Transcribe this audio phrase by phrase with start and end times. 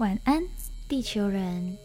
[0.00, 0.42] 晚安，
[0.88, 1.76] 地球人！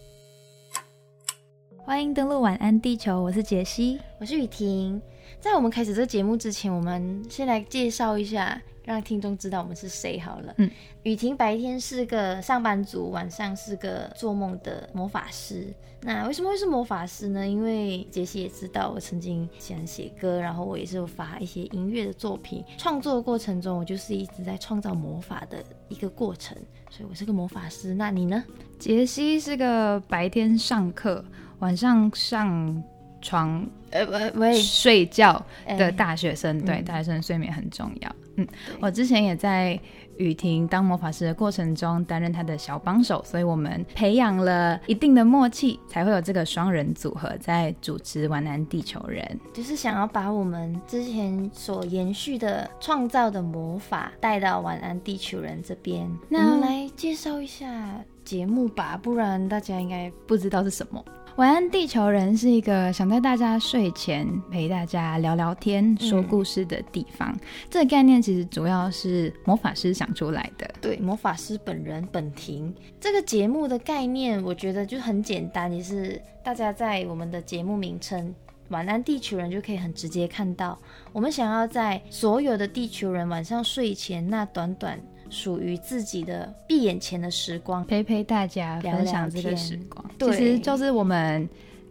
[1.75, 5.01] 欢迎登录晚安地球，我是杰西，我是雨婷。
[5.39, 10.53] 在我们开始这节目之前，我们先来介绍一下，让听众知道我们是谁好了。
[10.57, 10.69] 嗯，
[11.03, 15.73] 雨婷白天是个上班族，晚上是个做梦的魔法师。
[16.01, 17.47] 那为什么会是魔法师呢？
[17.47, 22.63] 因为杰西也知道，我曾经喜欢写歌，然后我也是有发一些音乐的作品。
[22.77, 26.55] 创作的过程中，我就是一直在创造魔法的一个过程，
[26.91, 27.95] 所以我是个魔法师。
[27.95, 28.43] 那你呢？
[28.77, 31.25] 杰西是个白天上课。
[31.59, 32.83] 晚上上
[33.25, 38.15] 床呃不不睡觉的大学生，对大学生睡眠很重要。
[38.37, 38.47] 嗯，
[38.79, 39.79] 我之前也在
[40.17, 56.05] 雨婷当魔法师的过程中担任他的小帮手，所以我们培养了一定的默契，才会有这个双人组合在主持《晚安地球人》，就是想要把我们之前所延续的创造的魔法带到《晚安地球人》这边。
[56.29, 57.95] 那来介绍一下
[58.25, 61.03] 节目吧，不然大家应该不知道是什么。
[61.37, 67.37] 晚安，地球人是一个想在大家睡前陪大家聊聊天、说故事的地方。
[67.69, 70.65] 这个概念其实主要是魔法师想出来的。
[70.79, 72.73] 对，魔法师本人本庭。
[73.01, 78.33] 这个节目的概念，我觉得就很简单，也是大家在我们的节目名称
[78.71, 80.79] “晚安，地球人”就可以很直接看到，
[81.11, 84.97] 我们想要在所有的地球人晚上睡前那短短。
[85.29, 90.05] 属于自己的闭眼前的时光，陪陪大家，分享这个时光。
[90.19, 91.47] 其实就是我们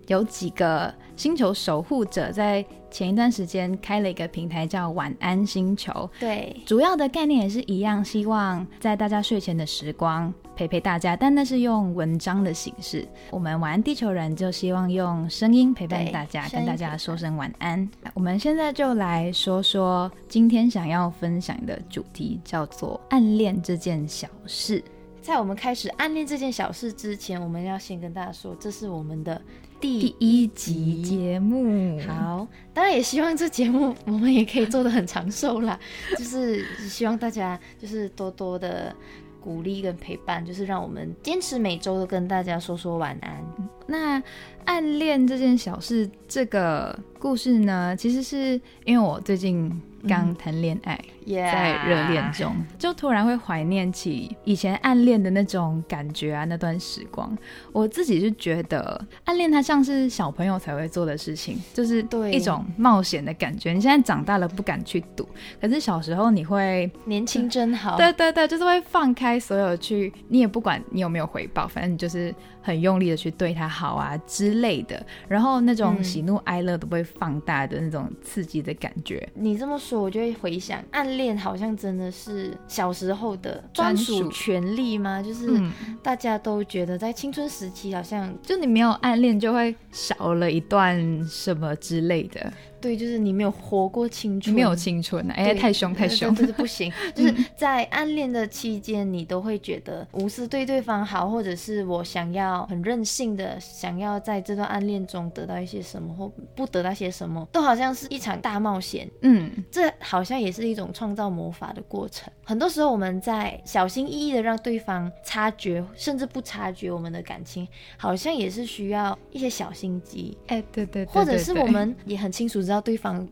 [0.07, 2.65] 有几个星球守护者在。
[2.91, 13.05] 前一段时间开了一个平台叫晚安星球，对，主要的概念也是一样，希望在大家睡前的时光陪陪大家，但那是用文章的形式。
[13.33, 17.91] 我们晚安地球人就希望用声音陪伴大家，跟大家说声晚安。
[18.15, 24.81] 我们现在就来说说今天想要分享的主题，叫做暗恋这件小事。
[25.21, 29.43] 在我们开始暗恋这件小事之前，我们要先跟大家说，这是我们的。
[29.81, 35.79] 第一集节目，好，当然也希望这节目我们也可以做的很长寿啦，
[36.17, 38.95] 就是希望大家就是多多的
[39.41, 43.45] 鼓励跟陪伴，就是让我们坚持每周都跟大家说说晚安。
[43.87, 44.23] 那
[44.65, 49.81] 暗恋这件小事，这个故事呢，其实是因为我最近。
[50.07, 57.35] 刚谈恋爱，在热恋中，就突然会怀念起以前暗恋的那种感觉啊，那段时光。
[57.73, 63.73] 我自己是觉得，暗恋它像是小朋友才会做的事情，就是一种冒险的感觉。
[63.73, 65.27] 你现在长大了不敢去赌，
[65.59, 67.97] 可是小时候你会年轻真好。
[67.97, 75.05] 对对对，就是会放开所有去，你也不管你有没有回报，反正你就是很用力的去对他好啊之类的。
[75.29, 79.29] 然后那种喜怒哀乐都会放大的那种刺激的感觉。
[79.35, 80.05] 你这么说。
[80.05, 85.23] 我就会回想，暗恋好像真的是小时候的专属权利吗？
[85.23, 85.59] 就是
[86.03, 92.53] 大家都觉得在青春时期，好像就你没有暗恋，就会少了一段什么之类的。
[92.85, 96.93] 对，就是你没有活过青春，没有青春，哎，太凶太凶，就是不行。
[97.17, 109.11] 就是在暗恋的期间，你都会觉得无私对对方好，或者是我想要很任性的想要在这段暗恋中得到一些什么，或不得到些什么，都好像是一场大冒险。
[109.23, 112.31] 嗯，这好像也是一种创造魔法的过程。
[112.45, 117.67] 很多时候，我们在小心翼翼的让对方察觉，甚至不察觉我们的感情，
[117.97, 120.37] 好像也是需要一些小心机。
[120.49, 122.74] 哎，对对，或者是我们也很清楚知道。
[122.75, 123.27] 到对方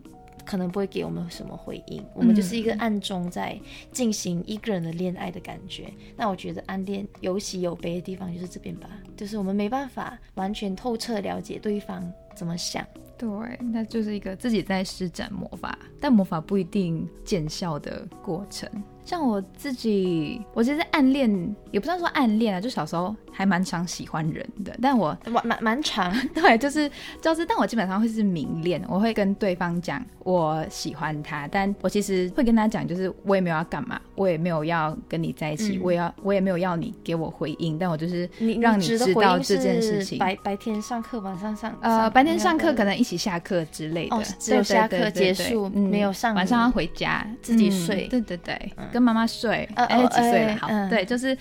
[0.44, 3.58] 可能不会给我们什么回应，我们就是一个暗中在
[3.90, 5.92] 进行一个人的恋爱的感觉。
[6.16, 12.86] 那我觉得暗恋有喜有悲的地方就是这边吧，就是我们没办法完全透彻了解对方怎么想。
[13.18, 13.28] 对，
[13.72, 18.68] 那就是一个自己在施展魔法，但魔法不一定见效的过程。
[19.04, 24.76] 像我自己，我其实暗恋也不算说暗恋啊，就小时候还蛮常喜欢人的。
[24.80, 26.90] 但我蛮蛮蛮长， 对，就是
[27.20, 38.28] 就是，但我基本上会是明恋，我会跟对方讲我喜欢他，但我其实会跟他讲，就是我也没有要干嘛，我也没有要跟你在一起，我也要我也没有要你给我回应，但我就是
[38.60, 40.18] 让你知道这件事情。
[40.18, 48.06] 白白天上课，晚上上呃，白天上课可能一起下课之类的，只有下课结束，没有上，晚上要回家自己睡。
[48.08, 48.72] 对对对。
[48.92, 50.56] 跟妈妈睡，哎，几岁了？
[50.56, 51.36] 好，对，就是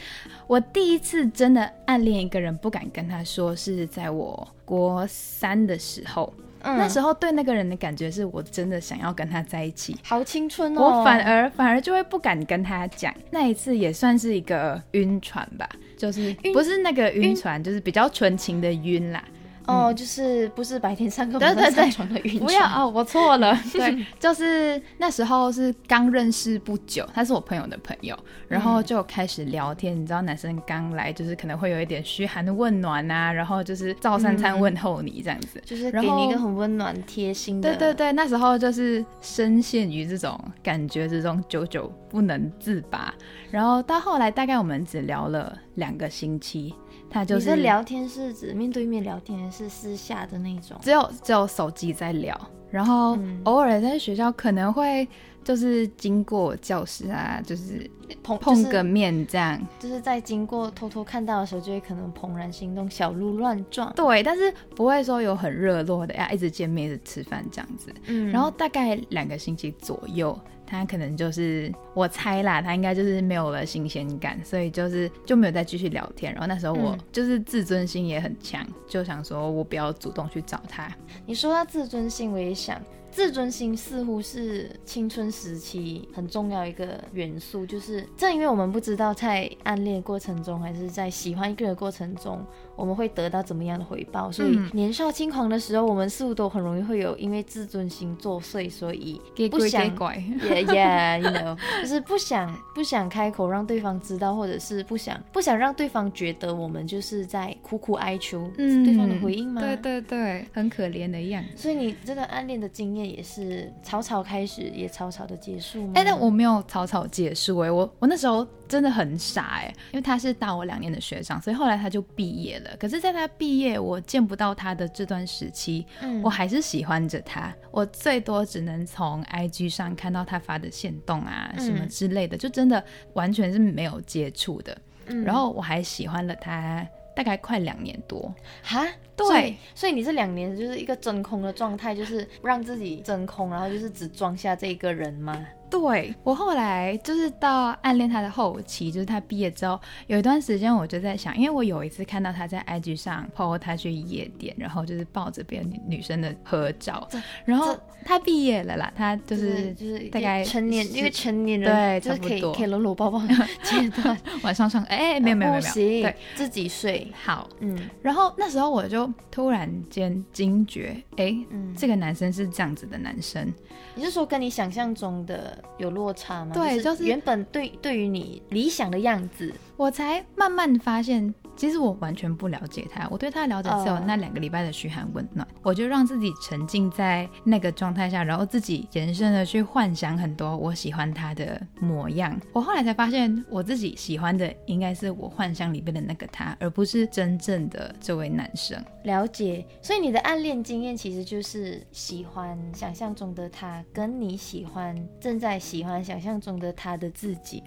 [0.47, 6.33] 我第一次真的暗恋一个人，不敢跟他说，是在我国三的时候。
[6.63, 10.99] 嗯那时候对那个人的感觉是我真的想要跟他在一起，好青春哦。
[10.99, 13.11] 我反而反而就会不敢跟他讲。
[13.31, 19.23] 那一次也算是一个晕船吧，就是不是那个晕船，就是比较纯情的晕啦。
[19.67, 22.45] 哦，就是不是白天上课，对对对，床的晕船。
[22.45, 23.57] 不要哦，我错了。
[23.71, 28.17] 对，就是那时候是刚认识不久，他是我朋友的朋友，
[28.47, 29.99] 然后就开始聊天。
[29.99, 37.69] 你知道，男生刚来就是可能会有一点嘘寒问暖啊，然后就是照三餐问候你这样子，就是给你一个很温暖贴心的。
[37.69, 43.13] 对对对，那时候就是深陷于这种感觉之中，久久不能自拔。
[43.49, 46.73] 然后到后来，大概我们只聊了两个星期。
[47.13, 50.77] 他就是聊天是指面对面聊天，还是私下的那种？
[50.81, 52.39] 只有只有手机在聊，
[52.69, 55.07] 然后偶尔在学校可能会
[55.43, 57.89] 就是经过教室啊，就是
[58.23, 63.91] 碰碰个面这样，就是在经过偷偷看到的时候，就会可能怦然心动，小鹿乱撞。
[63.93, 67.93] 对，但是不会说有很热络的呀，一直见面、一直吃饭这样子。
[68.05, 70.37] 嗯，然后大概两个星期左右。
[70.71, 76.31] 他可能就是我猜啦，他应该就是没有了新鲜感，所以就是就没有再继续聊天。
[76.31, 80.89] 然后那时候我就是自尊心也很强，就想说我不要主动去找他。
[81.25, 82.81] 你说他自尊心，我也想。
[83.11, 92.41] 自尊心似乎是青春时期很重要一个元素，就是正因为我们不知道在暗恋过程中，还是在喜欢一个人过程中，
[92.77, 109.61] 我们会得到怎么样的回报，所以年少轻狂的时候，我们似乎都很容易会有因为自尊心作祟，所以不想， yeah yeah，you know，就是不想不想开口让对方知道，或者是不想不想让对方觉得我们就是在苦苦哀求对方的回应吗？
[109.61, 111.49] 对对对，很可怜的样子。
[111.57, 113.00] 所以你这个暗恋的经验。
[113.05, 115.93] 也是草草开始，也草草的结束吗？
[115.95, 122.75] 哎，但我没有草草结束哎，我我那时候真的很傻哎，因为他是大我两年的学长，所以后来他就毕业了。
[122.77, 125.85] 可是，在他毕业我见不到他的这段时期，
[126.23, 127.53] 我还是喜欢着他。
[127.71, 132.83] 我最多只能从 IG 上看到他发的线动啊什么之类的，就真的
[133.13, 134.77] 完全是没有接触的。
[135.25, 136.87] 然后我还喜欢了他。
[137.13, 138.33] 大概快两年多，
[138.63, 145.45] 哈，对，所以你这两年就是一个真空的状态，就是让自己真空，然后就是只装下这一个人吗？
[145.69, 157.07] 对我后来就是到暗恋他的后期，就是他毕业之后有一段时间，我就在想，因为我有一次看到他在 IG 上 po 他去夜店，然后就是抱着别的女女生的合照，
[157.45, 157.73] 然后
[158.03, 163.21] 他毕业了啦，他就是就是大概成年，因为成年人对，就是可以可以搂搂抱抱
[163.63, 167.09] 阶段， 晚上上，哎，没有没有没有，对，自己睡。
[167.23, 171.35] 好，嗯，然后那时候我就突然间惊觉，哎，
[171.77, 173.53] 这个男生是这样子的男生，
[173.95, 175.57] 你是说跟你想象中的？
[175.77, 176.51] 有落差吗？
[176.53, 181.33] 对，就是原本对对于你理想的样子，我才慢慢发现。
[181.55, 192.39] 其实我完全不了解他，我对他了解只有那两个礼拜的嘘寒问暖，我就让自己沉浸在那个状态下，然后自己延伸的去幻想很多我喜欢他的模样。
[192.53, 198.81] 我后来才发现，我自己喜欢的应该是我幻想里面的那个他，而不是真正的这位男生。
[199.03, 207.63] 了解，所以你的暗恋经验其实就是喜欢想象中的他，跟你喜欢正在喜欢想象中的他的自己。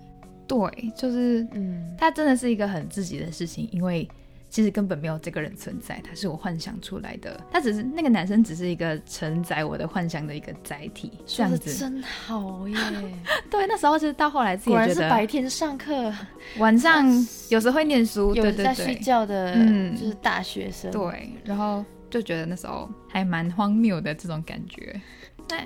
[0.46, 4.08] 对，就是，嗯，他真的是一个很自己的事情，因为
[4.50, 12.76] 其实根本没有这个人存在，他是我幻想出来的，他只是那个男生，只是一个承载我的幻想的一个载体，这样子真好耶。
[13.50, 16.12] 对，那时候其实到后来自己觉得，是白天上课，
[16.58, 17.06] 晚上
[17.50, 20.90] 有时会念书，有在睡觉的，嗯，就是大学生。
[20.92, 25.00] 对，然后就觉得那时候还蛮荒谬的这种感觉。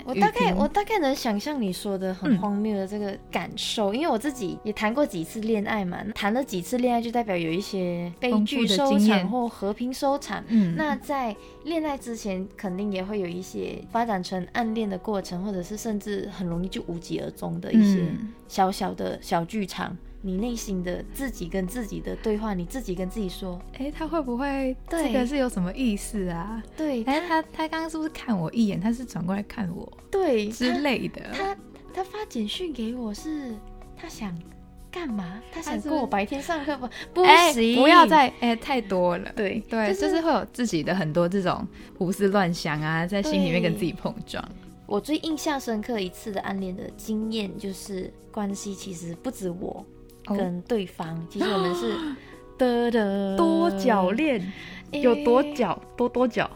[0.05, 10.43] 我大概我大概能想象你说的很荒谬的这个感受，因为我自己也谈过几次恋爱嘛，谈了几次恋爱就代表有一些悲剧收场或和平收场。
[10.47, 18.03] 嗯，那在恋爱之前肯定也会有一些发展成暗恋的过程，或者是甚至很容易就无疾而终的一些
[18.47, 19.95] 小小的小剧场。
[20.21, 26.61] 你内心的自己跟自己的对话，你自己跟自己说，哎，他会不会这个是有什么意思啊？
[26.75, 28.79] 对，哎，他他刚刚是不是看我一眼？
[28.81, 31.21] 他是转过来看我，对之类的。
[31.31, 31.55] 他
[31.93, 33.55] 他发简讯给我是，
[33.95, 34.37] 他想
[34.91, 35.41] 干嘛？
[35.53, 36.87] 他想跟我白天上课不？
[37.13, 39.31] 不行，不要再哎太多了。
[39.37, 41.65] 对对，就是会有自己的很多这种
[41.97, 44.43] 胡思乱想啊，在心里面跟自己碰撞。
[44.85, 49.85] 我最印象深刻一次的暗恋的经验，就是关系其实不止我。
[50.35, 51.93] 跟对方，其实我们是
[52.57, 53.37] 的的。
[53.37, 54.51] 多角恋，
[54.91, 56.49] 有多角多多角，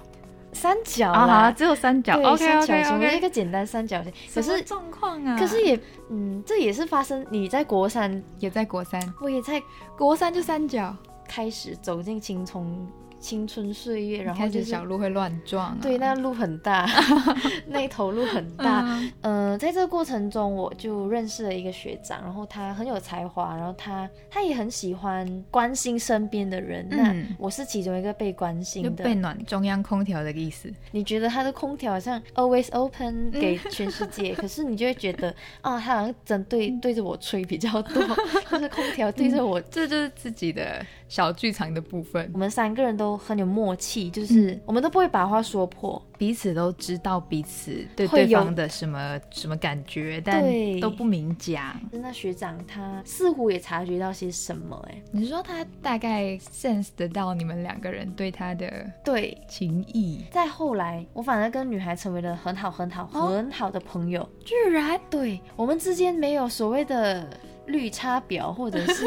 [0.51, 1.11] 三角。
[1.11, 4.11] 啊，只有三角，OK OK OK，一个简单三角形。
[4.33, 9.61] 可是状况啊，可是也，嗯，这也是发生你在国三，也在国三，我也在
[9.97, 10.95] 国三就三角。
[11.25, 12.85] 开始走进青葱。
[13.23, 16.85] 青春岁月，然后就是小鹿会乱撞，对，那路很大，
[17.67, 19.01] 那头路很大。
[19.21, 26.85] 嗯，在这个过程中，我就认识了一个学长，然后他很有才华，然后他他也很喜欢关心身边的人。
[26.89, 30.69] 那我是其中一个被关心的，被暖中央空调的意思。
[30.91, 38.03] 你觉得他的空调好像 always open 给全世界， 可是你就会觉得啊，他好像针对对着我吹比较多，
[38.51, 40.85] 就是空调对着我，这就是自己的。
[41.09, 50.43] 小剧场的部分，我们三个人都很有默契，就是我们都不会把话说破，彼此都知道彼此对对方的什么什么感觉，但
[50.79, 51.79] 都不明讲。
[51.91, 60.23] 那学长他似乎也察觉到些什么，哎，你说他大概 sense 得到你们两个人对他的对情谊。
[60.31, 67.27] 再后来，我反而跟女孩成为了很好很好很好的朋友，居然对我们之间没有所谓的。
[67.67, 69.05] 绿茶婊或者是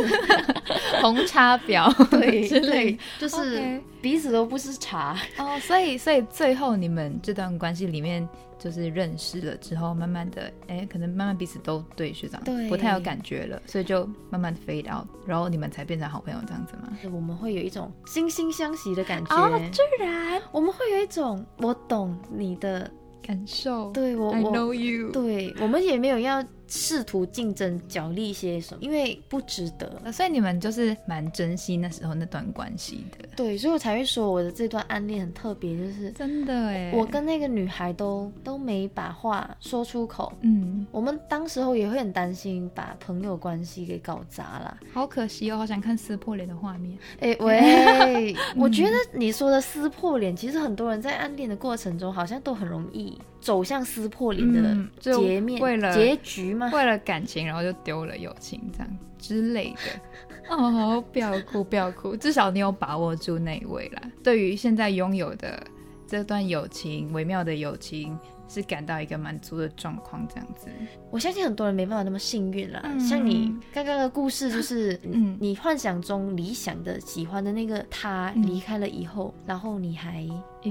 [1.03, 5.59] 红茶婊，对，之类，就是彼此都不是茶哦。
[5.61, 8.27] 所以，所以最后你们这段关系里面，
[8.59, 16.97] 就是认识了之后，慢慢的，哎，可能慢慢彼此都对学长不太有感觉了，所以就慢慢 fade out，然后你们才变成好朋友这样子吗？
[17.13, 19.37] 我们会有一种惺惺相惜的感觉。
[19.37, 22.91] 哦，居然我们会有一种我懂你的
[23.23, 26.43] 感受，对我，I know you，对我们也没有要。
[26.68, 33.28] 试图竞争角力些什么，因为不值得，所以你们就是蛮珍惜那时候那段关系的。
[33.37, 40.32] 对，所以我才会说我的这段暗恋很特别，就是真的哎，我跟那个女孩都都没把话说出口。
[40.40, 46.99] 嗯，我们当时候也会很担心把朋友关系给搞砸了，好可惜哦，好想看撕破脸的画面。
[47.20, 53.16] 哎喂， 我觉得你说的撕破脸，其实很多人在暗恋的过程中好像都很容易。
[53.47, 56.69] 走向撕破脸的结面，为了结局吗？
[56.75, 60.50] 为了感情，然后就丢了友情，这样之类的。
[60.50, 64.03] 哦，不要哭，不要哭，至少你有把握住那一位啦。
[64.25, 65.65] 对于现在拥有的
[66.07, 68.19] 这段友情，微妙的友情。
[68.49, 70.69] 是感到一个满足的状况，这样子。
[71.11, 72.81] 我相信很多人没办法那么幸运啦。
[72.97, 80.25] 像你刚刚的故事，就是嗯，你幻想中理想的喜欢的那个他离开了以后，然后你还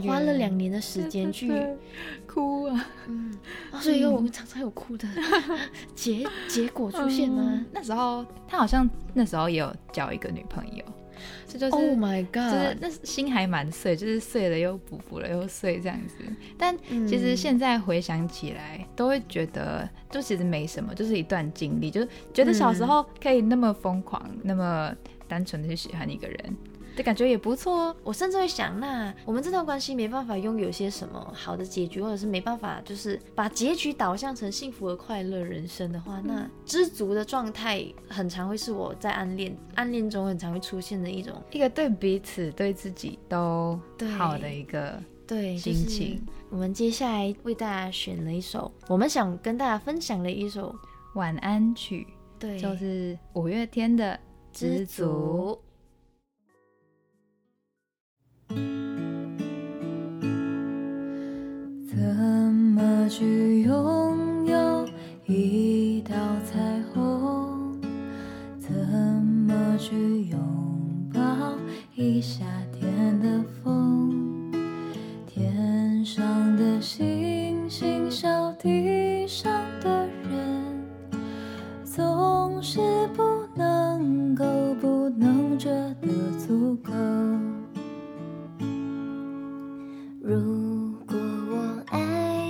[0.07, 1.51] 花了两年的时间去
[2.25, 3.37] 哭啊，嗯，
[3.81, 5.05] 所以我们常常有哭的
[5.93, 7.61] 结结果出现吗？
[7.73, 10.85] 那时候他好像那时候也有交一个女朋友。
[11.47, 16.15] 这就是，Oh my God，就是那心还蛮碎，就是碎了又补，补了又碎这样子。
[16.57, 24.93] 但其实现在回想起来，都会觉得就其实没什么，就是一段经历，就是觉得小时候可以那么疯狂，那么
[25.27, 26.57] 单纯的去喜欢一个人。
[26.95, 27.95] 的感觉也不错哦。
[28.03, 43.79] 我甚至会想，那我们这段关系没办法拥有些什么好的结局，或者是没办法就是把结局导向成幸福和快乐人生的话，那知足的状态很常会是我在暗恋暗恋中很常会出现的一种一个对彼此对自己都
[44.17, 46.25] 好的一个对心情。
[46.49, 50.73] 我们接下来为大家选了一首我们想跟大家分享的一首
[51.15, 52.07] 晚安曲，
[52.39, 54.13] 对，就是五月天的
[54.57, 55.59] 《知足》。
[61.87, 64.87] 怎么去拥有
[65.27, 67.79] 一道彩虹？
[68.57, 70.39] 怎么去拥
[71.13, 71.21] 抱
[71.93, 74.51] 一夏天的风？
[75.27, 80.83] 天上的星星，笑地上的人，
[81.83, 82.79] 总是
[83.13, 83.23] 不
[83.55, 84.43] 能够，
[84.81, 85.69] 不能觉
[86.01, 86.07] 得
[86.39, 86.91] 足够。
[90.19, 90.74] 如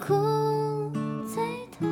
[0.00, 0.90] 哭
[1.26, 1.86] 最痛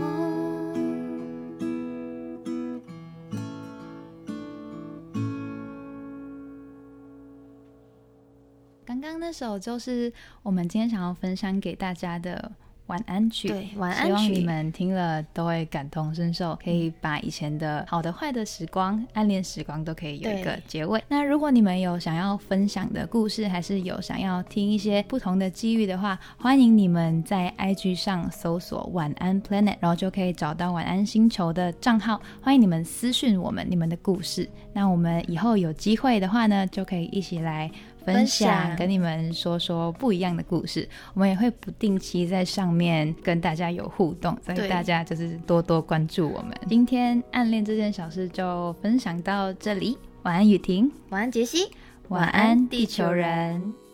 [8.86, 10.10] 刚刚那首就是
[10.42, 12.50] 我们今天想要分享给大家的
[12.88, 21.02] 晚安曲，对，晚安曲，希望你们听了都会感同身受，可以把以前的好的、坏的时光、暗恋时光都可以有一个结尾。
[21.08, 32.20] 那如果你们有想要分享的故事，还是有想要听一些不同的机遇的话，欢迎你们在 IG 上搜索“晚安 Planet”，然后就可以找到晚安星球的账号。
[32.40, 34.48] 欢迎你们私讯我们你们的故事。
[34.72, 37.70] 那我们以后有机会的话呢，就可以一起来。
[38.14, 40.88] 分享，跟你们说说不一样的故事。
[41.14, 46.54] 我们也会不定期在上面跟大家有互动，所以大家就是多多关注我们。
[46.68, 49.96] 今天暗恋这件小事就分享到这里。
[50.22, 50.90] 晚安，雨婷。
[51.10, 51.70] 晚安，杰西。
[52.08, 53.87] 晚安，地球人。